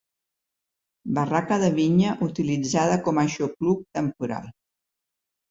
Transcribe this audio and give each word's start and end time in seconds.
Barraca 1.17 1.57
de 1.63 1.69
vinya 1.75 2.15
utilitzada 2.29 2.97
com 3.09 3.21
a 3.23 3.27
aixopluc 3.29 3.85
temporal. 4.01 4.51